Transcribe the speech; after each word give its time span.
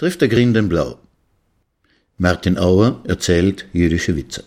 trifft 0.00 0.22
der 0.22 0.28
Grün 0.28 0.54
den 0.54 0.70
Blau. 0.70 0.96
Martin 2.16 2.56
Auer 2.56 3.02
erzählt 3.06 3.66
jüdische 3.74 4.16
Witze. 4.16 4.44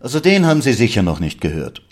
Also 0.00 0.18
den 0.18 0.46
haben 0.46 0.62
Sie 0.62 0.72
sicher 0.72 1.04
noch 1.04 1.20
nicht 1.20 1.40
gehört. 1.40 1.82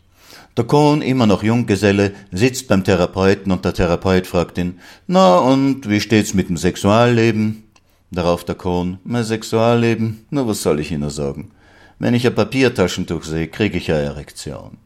Der 0.57 0.65
Kohn, 0.65 1.01
immer 1.01 1.29
noch 1.29 1.45
Junggeselle, 1.45 2.13
sitzt 2.33 2.67
beim 2.67 2.83
Therapeuten 2.83 3.53
und 3.53 3.65
der 3.65 3.73
Therapeut 3.73 4.27
fragt 4.27 4.59
ihn, 4.59 4.81
na 5.07 5.39
und 5.39 5.89
wie 5.89 6.01
steht's 6.01 6.35
mit 6.35 6.49
dem 6.49 6.57
Sexualleben? 6.57 7.63
Darauf 8.11 8.43
der 8.43 8.57
Kohn, 8.57 8.99
mein 9.05 9.23
Sexualleben, 9.23 10.27
na 10.31 10.45
was 10.45 10.63
soll 10.63 10.81
ich 10.81 10.91
Ihnen 10.91 11.11
sagen? 11.11 11.53
Wenn 12.01 12.15
ich 12.15 12.27
ein 12.27 12.35
Papiertaschentuch 12.35 13.23
sehe, 13.23 13.47
kriege 13.47 13.79
ich 13.79 13.93
eine 13.93 14.03
Erektion. 14.03 14.79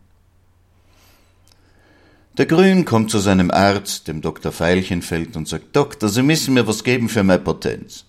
Der 2.38 2.46
Grün 2.46 2.86
kommt 2.86 3.10
zu 3.10 3.18
seinem 3.18 3.50
Arzt, 3.50 4.08
dem 4.08 4.22
Dr. 4.22 4.58
Veilchenfeld, 4.58 5.36
und 5.36 5.48
sagt, 5.48 5.76
Doktor, 5.76 6.08
Sie 6.08 6.22
müssen 6.22 6.54
mir 6.54 6.66
was 6.66 6.82
geben 6.82 7.10
für 7.10 7.22
meine 7.22 7.42
Potenz. 7.42 8.06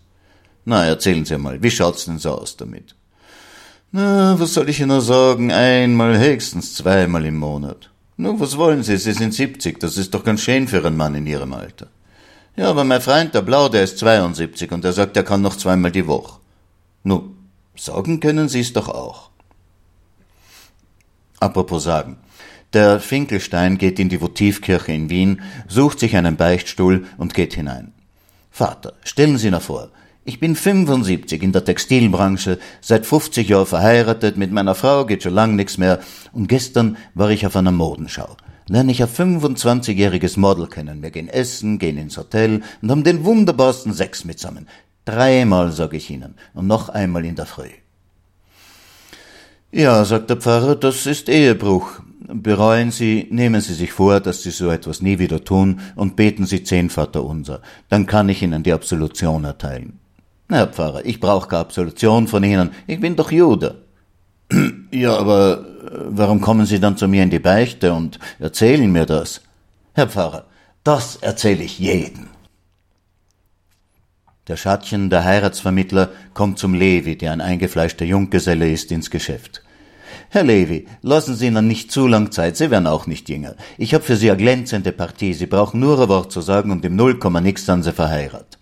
Na, 0.63 0.85
erzählen 0.85 1.25
Sie 1.25 1.37
mal, 1.37 1.61
wie 1.61 1.71
schaut's 1.71 2.05
denn 2.05 2.19
so 2.19 2.31
aus 2.31 2.55
damit? 2.55 2.95
Na, 3.91 4.39
was 4.39 4.53
soll 4.53 4.69
ich 4.69 4.79
Ihnen 4.79 5.01
sagen? 5.01 5.51
Einmal, 5.51 6.17
höchstens 6.17 6.73
zweimal 6.73 7.25
im 7.25 7.37
Monat. 7.37 7.89
Nu, 8.15 8.39
was 8.39 8.55
wollen 8.57 8.83
Sie? 8.83 8.95
Sie 8.95 9.11
sind 9.11 9.33
70, 9.33 9.79
das 9.81 9.97
ist 9.97 10.13
doch 10.13 10.23
ganz 10.23 10.41
schön 10.41 10.69
für 10.69 10.85
einen 10.85 10.95
Mann 10.95 11.15
in 11.15 11.27
Ihrem 11.27 11.51
Alter. 11.51 11.87
Ja, 12.55 12.69
aber 12.69 12.85
mein 12.85 13.01
Freund, 13.01 13.33
der 13.33 13.41
Blau, 13.41 13.67
der 13.67 13.83
ist 13.83 13.97
72 13.97 14.71
und 14.71 14.85
der 14.85 14.93
sagt, 14.93 15.17
er 15.17 15.23
kann 15.23 15.41
noch 15.41 15.57
zweimal 15.57 15.91
die 15.91 16.07
Woche. 16.07 16.39
Nu, 17.03 17.35
sagen 17.75 18.21
können 18.21 18.47
Sie 18.47 18.61
es 18.61 18.71
doch 18.71 18.87
auch. 18.87 19.31
Apropos 21.41 21.83
sagen. 21.83 22.22
Der 22.73 22.99
Finkelstein 22.99 23.77
geht 23.77 23.99
in 23.99 24.09
die 24.09 24.19
Votivkirche 24.19 24.91
in 24.91 25.09
Wien, 25.09 25.41
sucht 25.67 25.99
sich 25.99 26.15
einen 26.15 26.35
Beichtstuhl 26.35 27.05
und 27.17 27.33
geht 27.33 27.53
hinein. 27.53 27.93
Vater, 28.49 28.93
stellen 29.03 29.37
Sie 29.37 29.51
nach 29.51 29.61
vor, 29.61 29.89
ich 30.25 30.39
bin 30.39 30.55
75 30.55 31.43
in 31.43 31.51
der 31.51 31.65
Textilbranche, 31.65 32.57
seit 32.81 33.05
50 33.05 33.49
Jahren 33.49 33.65
verheiratet, 33.65 34.37
mit 34.37 34.51
meiner 34.51 34.73
Frau 34.73 35.05
geht 35.05 35.23
schon 35.23 35.33
lang 35.33 35.55
nichts 35.55 35.77
mehr 35.77 35.99
und 36.31 36.47
gestern 36.47 36.97
war 37.13 37.29
ich 37.29 37.45
auf 37.45 37.55
einer 37.55 37.71
Modenschau 37.71 38.37
lerne 38.67 38.91
ich 38.91 39.01
ein 39.01 39.09
25-jähriges 39.09 40.39
Model 40.39 40.67
kennen. 40.67 41.01
Wir 41.01 41.11
gehen 41.11 41.27
essen, 41.27 41.79
gehen 41.79 41.97
ins 41.97 42.17
Hotel 42.17 42.61
und 42.81 42.91
haben 42.91 43.03
den 43.03 43.25
wunderbarsten 43.25 43.93
Sex 43.93 44.25
mitsammen. 44.25 44.67
Dreimal, 45.05 45.71
sag 45.71 45.93
ich 45.93 46.09
Ihnen, 46.09 46.35
und 46.53 46.67
noch 46.67 46.89
einmal 46.89 47.25
in 47.25 47.35
der 47.35 47.45
Früh. 47.45 47.69
Ja, 49.71 50.05
sagt 50.05 50.29
der 50.29 50.37
Pfarrer, 50.37 50.75
das 50.75 51.05
ist 51.05 51.29
Ehebruch. 51.29 52.01
Bereuen 52.25 52.91
Sie, 52.91 53.27
nehmen 53.31 53.59
Sie 53.59 53.73
sich 53.73 53.91
vor, 53.91 54.21
dass 54.21 54.43
Sie 54.43 54.51
so 54.51 54.69
etwas 54.69 55.01
nie 55.01 55.19
wieder 55.19 55.43
tun 55.43 55.81
und 55.95 56.15
beten 56.15 56.45
Sie 56.45 56.63
zehn 56.63 56.89
Vater 56.89 57.23
unser. 57.23 57.61
Dann 57.89 58.05
kann 58.05 58.29
ich 58.29 58.41
Ihnen 58.41 58.63
die 58.63 58.71
Absolution 58.71 59.43
erteilen. 59.43 59.99
Na, 60.47 60.57
Herr 60.57 60.67
Pfarrer, 60.67 61.05
ich 61.05 61.19
brauche 61.19 61.49
keine 61.49 61.61
Absolution 61.61 62.27
von 62.27 62.43
Ihnen. 62.43 62.71
Ich 62.87 62.99
bin 62.99 63.15
doch 63.15 63.31
Jude. 63.31 63.81
Ja, 64.91 65.17
aber 65.17 65.65
warum 66.07 66.39
kommen 66.39 66.67
Sie 66.67 66.79
dann 66.79 66.97
zu 66.97 67.07
mir 67.07 67.23
in 67.23 67.31
die 67.31 67.39
Beichte 67.39 67.93
und 67.93 68.19
erzählen 68.37 68.91
mir 68.91 69.07
das? 69.07 69.41
Herr 69.93 70.07
Pfarrer, 70.07 70.45
das 70.83 71.15
erzähle 71.15 71.63
ich 71.63 71.79
jedem. 71.79 72.27
Der 74.47 74.55
Schattchen, 74.55 75.09
der 75.09 75.23
Heiratsvermittler, 75.23 76.09
kommt 76.35 76.59
zum 76.59 76.75
Levi, 76.75 77.17
der 77.17 77.31
ein 77.31 77.41
eingefleischter 77.41 78.05
Junggeselle 78.05 78.71
ist, 78.71 78.91
ins 78.91 79.09
Geschäft. 79.09 79.63
Herr 80.33 80.43
Levi, 80.43 80.87
lassen 81.03 81.35
Sie 81.35 81.45
Ihnen 81.45 81.67
nicht 81.67 81.91
zu 81.91 82.07
lang 82.07 82.31
Zeit, 82.31 82.57
Sie 82.57 82.71
werden 82.71 82.87
auch 82.87 83.05
nicht 83.05 83.29
jünger. 83.29 83.53
Ich 83.77 83.93
habe 83.93 84.03
für 84.03 84.15
Sie 84.15 84.31
eine 84.31 84.41
glänzende 84.41 84.91
Partie, 84.91 85.35
Sie 85.35 85.45
brauchen 85.45 85.79
nur 85.79 86.01
ein 86.01 86.09
Wort 86.09 86.31
zu 86.31 86.41
sagen 86.41 86.71
und 86.71 86.83
im 86.85 86.95
Null 86.95 87.19
Komma 87.19 87.39
nix 87.39 87.65
dann 87.65 87.83
Sie 87.83 87.93
verheiratet. 87.93 88.57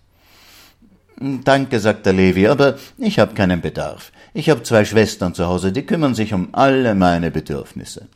Danke, 1.18 1.80
sagt 1.80 2.04
der 2.04 2.12
Levi, 2.12 2.46
aber 2.46 2.76
ich 2.98 3.18
habe 3.18 3.32
keinen 3.32 3.62
Bedarf. 3.62 4.12
Ich 4.34 4.50
habe 4.50 4.62
zwei 4.64 4.84
Schwestern 4.84 5.34
zu 5.34 5.46
Hause, 5.46 5.72
die 5.72 5.86
kümmern 5.86 6.14
sich 6.14 6.34
um 6.34 6.50
alle 6.52 6.94
meine 6.94 7.30
Bedürfnisse. 7.30 8.06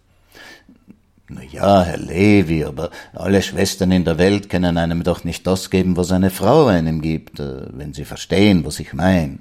Na 1.30 1.40
ja, 1.42 1.82
Herr 1.82 1.96
Levi, 1.96 2.62
aber 2.62 2.90
alle 3.14 3.40
Schwestern 3.40 3.90
in 3.90 4.04
der 4.04 4.18
Welt 4.18 4.50
können 4.50 4.76
einem 4.76 5.02
doch 5.02 5.24
nicht 5.24 5.46
das 5.46 5.70
geben, 5.70 5.96
was 5.96 6.12
eine 6.12 6.28
Frau 6.28 6.66
einem 6.66 7.00
gibt, 7.00 7.40
äh, 7.40 7.62
wenn 7.70 7.94
Sie 7.94 8.04
verstehen, 8.04 8.66
was 8.66 8.80
ich 8.80 8.92
meine. 8.92 9.38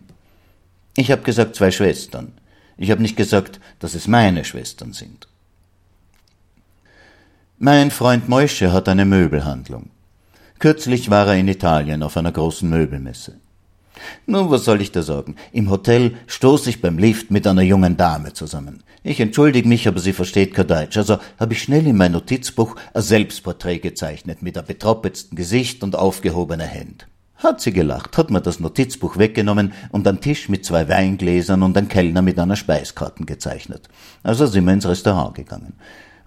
Ich 0.96 1.12
habe 1.12 1.24
gesagt 1.24 1.58
zwei 1.58 1.72
Schwestern. 1.72 2.32
Ich 2.78 2.92
habe 2.92 3.02
nicht 3.02 3.16
gesagt, 3.16 3.60
dass 3.80 3.94
es 3.94 4.08
meine 4.08 4.44
Schwestern 4.44 4.94
sind. 4.94 5.28
Mein 7.58 7.90
Freund 7.90 8.28
Moische 8.28 8.74
hat 8.74 8.90
eine 8.90 9.06
Möbelhandlung. 9.06 9.90
Kürzlich 10.60 11.10
war 11.10 11.28
er 11.28 11.36
in 11.36 11.48
Italien 11.48 12.04
auf 12.04 12.18
einer 12.18 12.32
großen 12.32 12.70
Möbelmesse. 12.70 13.40
Nun, 14.26 14.50
was 14.50 14.66
soll 14.66 14.82
ich 14.82 14.92
da 14.92 15.02
sagen? 15.02 15.36
Im 15.54 15.70
Hotel 15.70 16.16
stoße 16.28 16.70
ich 16.70 16.82
beim 16.82 16.98
Lift 16.98 17.32
mit 17.32 17.48
einer 17.48 17.62
jungen 17.62 17.96
Dame 17.96 18.34
zusammen. 18.34 18.84
Ich 19.04 19.20
entschuldige 19.20 19.68
mich, 19.68 19.88
aber 19.88 20.00
sie 20.00 20.14
versteht 20.14 20.54
kein 20.54 20.68
Deutsch. 20.68 20.98
Also 20.98 21.18
habe 21.40 21.54
ich 21.54 21.62
schnell 21.62 21.88
in 21.88 21.96
mein 21.96 22.12
Notizbuch 22.12 22.76
ein 22.94 23.02
Selbstporträt 23.02 23.80
gezeichnet 23.80 24.42
mit 24.42 24.58
einem 24.58 24.68
betroppetsten 24.68 25.38
Gesicht 25.38 25.84
und 25.84 25.96
aufgehobener 25.96 26.68
Hand. 26.68 27.08
Hat 27.46 27.62
sie 27.62 27.74
gelacht, 27.74 28.18
hat 28.18 28.32
mir 28.32 28.42
das 28.42 28.60
Notizbuch 28.60 29.18
weggenommen 29.18 29.74
und 29.92 30.08
einen 30.08 30.20
Tisch 30.20 30.50
mit 30.50 30.66
zwei 30.66 30.90
Weingläsern 30.90 31.62
und 31.62 31.78
einen 31.78 31.88
Kellner 31.88 32.24
mit 32.24 32.40
einer 32.40 32.56
Speiskarte 32.56 33.24
gezeichnet. 33.24 33.88
Also 34.24 34.48
sind 34.48 34.66
wir 34.66 34.74
ins 34.74 34.88
Restaurant 34.88 35.36
gegangen. 35.36 35.74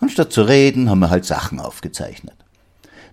Und 0.00 0.12
statt 0.12 0.32
zu 0.32 0.42
reden, 0.42 0.88
haben 0.88 1.00
wir 1.00 1.10
halt 1.10 1.24
Sachen 1.24 1.58
aufgezeichnet. 1.58 2.36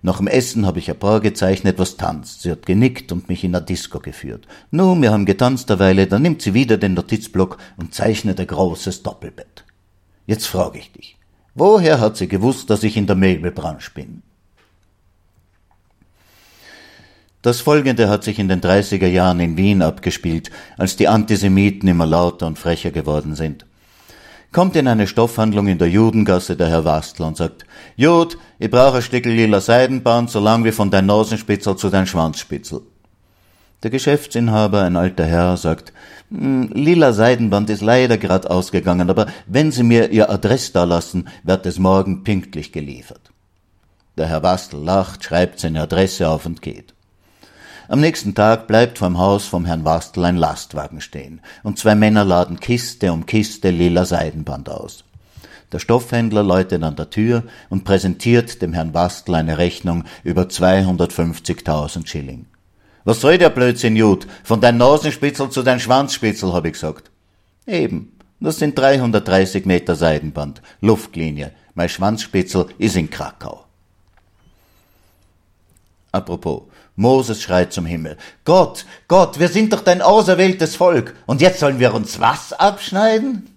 Nach 0.03 0.17
dem 0.17 0.27
Essen 0.27 0.67
habe 0.67 0.77
ich 0.77 0.91
ein 0.91 0.99
Paar 0.99 1.19
gezeichnet, 1.19 1.79
was 1.79 1.97
tanzt. 1.97 2.43
Sie 2.43 2.51
hat 2.51 2.67
genickt 2.67 3.11
und 3.11 3.27
mich 3.27 3.43
in 3.43 3.55
eine 3.55 3.65
Disco 3.65 3.99
geführt. 3.99 4.45
Nun, 4.69 5.01
wir 5.01 5.11
haben 5.11 5.25
getanzt 5.25 5.71
eine 5.71 5.79
Weile, 5.79 6.05
dann 6.05 6.21
nimmt 6.21 6.43
sie 6.43 6.53
wieder 6.53 6.77
den 6.77 6.93
Notizblock 6.93 7.57
und 7.75 7.95
zeichnet 7.95 8.39
ein 8.39 8.45
großes 8.45 9.01
Doppelbett. 9.01 9.65
Jetzt 10.27 10.45
frage 10.45 10.77
ich 10.77 10.91
dich, 10.91 11.17
woher 11.55 11.99
hat 11.99 12.17
sie 12.17 12.27
gewusst, 12.27 12.69
dass 12.69 12.83
ich 12.83 12.97
in 12.97 13.07
der 13.07 13.15
Möbelbranche 13.15 13.89
bin? 13.95 14.21
Das 17.45 17.61
Folgende 17.61 18.09
hat 18.09 18.23
sich 18.23 18.39
in 18.39 18.47
den 18.47 18.59
30er 18.59 19.05
Jahren 19.05 19.39
in 19.39 19.55
Wien 19.55 19.83
abgespielt, 19.83 20.49
als 20.79 20.95
die 20.95 21.07
Antisemiten 21.07 21.87
immer 21.87 22.07
lauter 22.07 22.47
und 22.47 22.57
frecher 22.57 22.89
geworden 22.89 23.35
sind 23.35 23.67
kommt 24.55 24.77
in 24.77 24.87
eine 24.87 25.05
Stoffhandlung 25.05 25.67
in 25.67 25.79
der 25.79 25.89
Judengasse 25.89 26.55
der 26.55 26.69
Herr 26.69 26.85
Wastl 26.85 27.23
und 27.23 27.35
sagt, 27.35 27.65
Jud, 27.97 28.37
ich 28.57 28.71
brauche 28.71 28.97
ein 28.97 29.01
Stück 29.01 29.25
lila 29.25 29.59
Seidenband, 29.59 30.29
so 30.29 30.39
lang 30.39 30.63
wie 30.63 30.71
von 30.71 30.89
dein 30.89 31.07
Nasenspitzel 31.07 31.75
zu 31.75 31.89
dein 31.89 32.07
Schwanzspitzel. 32.07 32.79
Der 33.83 33.91
Geschäftsinhaber, 33.91 34.83
ein 34.83 34.95
alter 34.95 35.25
Herr, 35.25 35.57
sagt, 35.57 35.91
hm, 36.31 36.69
lila 36.73 37.11
Seidenband 37.11 37.69
ist 37.69 37.81
leider 37.81 38.17
grad 38.17 38.49
ausgegangen, 38.49 39.09
aber 39.09 39.27
wenn 39.45 39.73
Sie 39.73 39.83
mir 39.83 40.09
Ihr 40.09 40.29
Adress 40.29 40.71
da 40.71 40.85
lassen, 40.85 41.27
wird 41.43 41.65
es 41.65 41.77
morgen 41.77 42.23
pünktlich 42.23 42.71
geliefert. 42.71 43.33
Der 44.17 44.27
Herr 44.27 44.41
Wastl 44.41 44.77
lacht, 44.77 45.25
schreibt 45.25 45.59
seine 45.59 45.81
Adresse 45.81 46.29
auf 46.29 46.45
und 46.45 46.61
geht. 46.61 46.94
Am 47.87 48.01
nächsten 48.01 48.33
Tag 48.33 48.67
bleibt 48.67 48.97
vorm 48.97 49.19
Haus 49.19 49.45
vom 49.45 49.65
Herrn 49.65 49.85
Wastel 49.85 50.25
ein 50.25 50.37
Lastwagen 50.37 51.01
stehen, 51.01 51.41
und 51.61 51.77
zwei 51.77 51.93
Männer 51.93 52.25
laden 52.25 52.59
Kiste 52.59 53.13
um 53.13 53.27
Kiste 53.27 53.69
lila 53.69 54.05
Seidenband 54.05 54.69
aus. 54.69 55.03
Der 55.71 55.79
Stoffhändler 55.79 56.41
läutet 56.41 56.81
an 56.83 56.95
der 56.95 57.09
Tür 57.11 57.43
und 57.69 57.83
präsentiert 57.83 58.61
dem 58.61 58.73
Herrn 58.73 58.93
Wastel 58.93 59.35
eine 59.35 59.57
Rechnung 59.57 60.05
über 60.23 60.43
250.000 60.43 62.07
Schilling. 62.07 62.45
Was 63.03 63.21
soll 63.21 63.37
der 63.37 63.49
Blödsinn, 63.49 63.95
Jud? 63.95 64.25
Von 64.43 64.61
dein 64.61 64.77
Nasenspitzel 64.77 65.49
zu 65.49 65.61
dein 65.61 65.79
Schwanzspitzel, 65.79 66.53
hab 66.53 66.65
ich 66.65 66.73
gesagt. 66.73 67.11
Eben. 67.67 68.13
Das 68.39 68.57
sind 68.57 68.77
330 68.77 69.65
Meter 69.65 69.95
Seidenband. 69.95 70.61
Luftlinie. 70.81 71.51
Mein 71.75 71.89
Schwanzspitzel 71.89 72.67
ist 72.77 72.95
in 72.95 73.09
Krakau. 73.09 73.64
Apropos, 76.15 76.61
Moses 76.95 77.41
schreit 77.41 77.73
zum 77.73 77.85
Himmel. 77.85 78.15
Gott, 78.45 78.85
Gott, 79.09 79.37
wir 79.37 79.49
sind 79.49 79.73
doch 79.73 79.81
dein 79.81 80.01
auserwähltes 80.01 80.77
Volk. 80.77 81.13
Und 81.25 81.41
jetzt 81.41 81.59
sollen 81.59 81.79
wir 81.79 81.93
uns 81.93 82.21
was 82.21 82.53
abschneiden? 82.53 83.49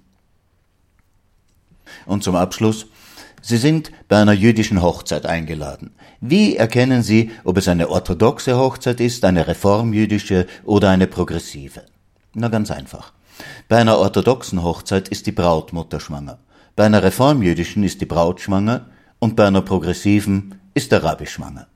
Und 2.05 2.25
zum 2.25 2.35
Abschluss. 2.35 2.87
Sie 3.43 3.59
sind 3.59 3.93
bei 4.09 4.21
einer 4.21 4.33
jüdischen 4.33 4.83
Hochzeit 4.83 5.25
eingeladen. 5.25 5.95
Wie 6.21 6.57
erkennen 6.57 7.05
Sie, 7.05 7.31
ob 7.45 7.59
es 7.59 7.69
eine 7.69 7.91
orthodoxe 7.91 8.59
Hochzeit 8.59 8.99
ist, 8.99 9.25
eine 9.25 9.47
reformjüdische 9.47 10.49
oder 10.65 10.91
eine 10.91 11.07
progressive? 11.07 11.85
Na 12.35 12.49
ganz 12.49 12.73
einfach. 12.73 13.13
Bei 13.69 13.77
einer 13.77 13.99
orthodoxen 13.99 14.65
Hochzeit 14.65 15.07
ist 15.09 15.29
die 15.29 15.33
Brautmutter 15.33 16.01
schwanger. 16.01 16.41
Bei 16.75 16.87
einer 16.87 17.05
reformjüdischen 17.05 17.85
ist 17.85 18.01
die 18.01 18.07
Braut 18.07 18.41
schwanger 18.41 18.87
und 19.21 19.37
bei 19.37 19.47
einer 19.47 19.63
progressiven 19.63 20.58
ist 20.79 20.93
der 20.93 21.03
Rabbi 21.03 21.27
schwanger. 21.27 21.67